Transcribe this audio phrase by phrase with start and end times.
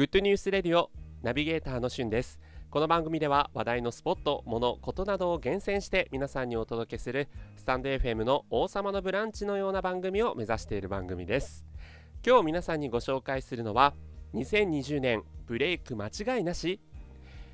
[0.00, 0.90] グッドニュースレディオ
[1.22, 2.40] ナビゲーターのしゅんです
[2.70, 11.66] この番組では話題のスポット、物、ことなどを厳選して皆さんにお届けするスタンド FM の王様のブランチのような番組を目指している番組です。
[12.26, 13.92] 今日皆さんにご紹介するのは
[14.32, 16.80] 2020年ブレイク間違いなし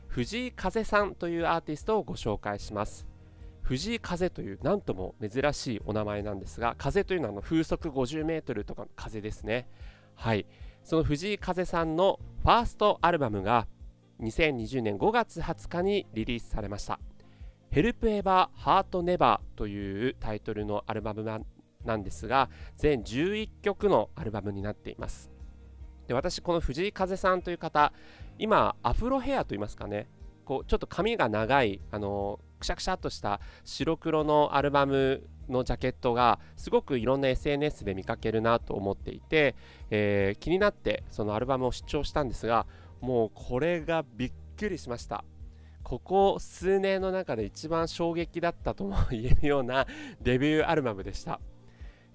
[0.07, 3.09] 藤井風さんというアーティストをご紹介します。
[3.63, 9.67] 藤井風というなんとも珍しいお名前なんですが風というのはの風速50メートルとかの風ですね。
[10.15, 10.47] はい。
[10.87, 13.67] その藤井風さんのファーストアルバムが
[14.21, 17.01] 2020年5月20日にリリースされました
[17.75, 25.29] 「Help Ever Heart Never」というタイトルのアルバムなんですが全11曲のアルバムになっています。
[26.07, 27.93] で私この藤井風さんという方
[28.39, 30.07] 今アフロヘアといいますかね
[30.45, 39.55] こうちょっと髪が長いあのくしゃくしゃっとした白黒のアルバムのジャケットがすごくいろんな SNS で見かけるなと思っていて、
[39.91, 42.67] えー、気になってそのアルバムを視聴したんですが
[43.01, 45.25] もうこれがびっくりしました。
[45.83, 49.87] ここ数年の中で一番衝撃だったとも言えるような
[50.21, 51.39] デビューアルバムでした。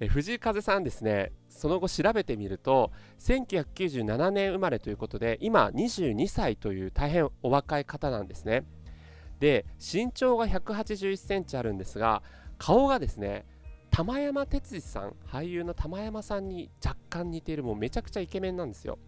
[0.01, 1.31] え藤井風さんですね。
[1.47, 8.65] その後調べてみると1997年生まれということで今22歳という大変お若い方なんですね。
[9.41, 12.21] で身長が181センチあるんですが
[12.59, 13.43] 顔がですね
[13.89, 18.99] 玉山哲司さん俳優の玉山さんに若干似ているもうめちゃくちゃイケメンなんですよ。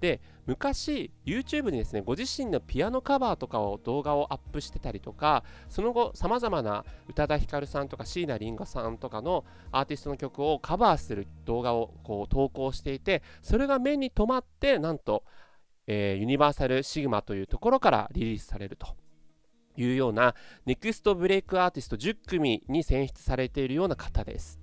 [0.00, 15.22] で昔 YouTube にですねご自身のピアノカバーとかを動画をアップしてたりとかその後さまざまな宇多田ヒカルさんとか椎名林檎さんとかのアーティストの曲をカバーする動画をこう投稿していてそれが目に留まってなんと、
[15.86, 19.01] えー、ユニバーサルシグマというところからリリースされると。
[19.76, 20.34] いうような
[20.66, 24.58] ネクストブレイクアーティスト10組に選出されているような方です。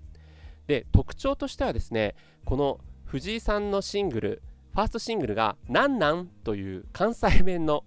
[0.68, 7.84] で特徴としてはですねこの藤井さんのシングルファーストシングルが「なんなん」という関西弁の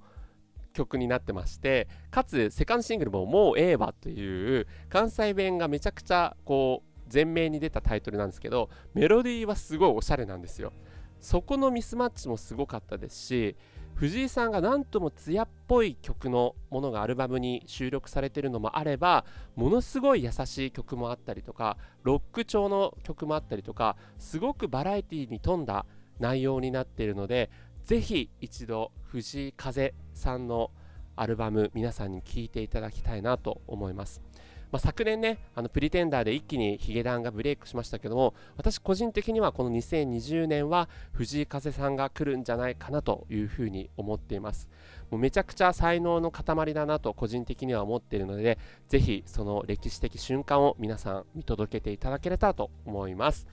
[0.73, 10.73] 曲になってましてかつセカンドシングルも「もうええわ」という関西弁がめちゃくちゃこう前面に出たタイトルなんですけどメロディーはすごいおしゃれなんですよ
[11.21, 13.57] そこのミスマッチもすごかったですし
[13.95, 25.87] 藤井さんが何とも艶っぽい曲のものがアルバムに収録されているのもあればものすごい優しい曲もあったりとかロック調の曲もあったりとかすごくバラエティに富んだ
[26.19, 27.51] 内容になっているので
[27.85, 30.71] ぜひ一度藤井風さんの
[31.17, 34.23] アルバム皆さんに聴いていただきたいなと思います。
[34.73, 44.71] まあ、昨年ね、あのプリテンダーで一気にヒゲダンがブレイクしましたけども、私個人的にはこの2020年は藤井風さんが来るんじゃないかなというふうに思っています。
[45.11, 53.47] もうめちゃくちゃ才能の塊だなと個人的には思っているので、ぜひその歴史的瞬間を皆さん見届けていただければと思います。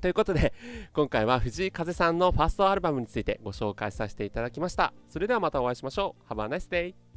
[0.00, 0.52] ということで、
[0.92, 4.92] 今回は藤井風さんのファーストアルバムについてご紹介させていただきました。
[5.06, 6.32] それではまたお会いしましょう。
[6.32, 7.09] Have a nice day!